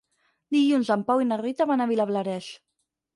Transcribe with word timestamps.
Dilluns 0.55 0.87
en 0.95 1.03
Pau 1.11 1.21
i 1.23 1.27
na 1.31 1.37
Rita 1.41 1.67
van 1.73 1.83
a 1.85 1.87
Vilablareix. 1.91 2.49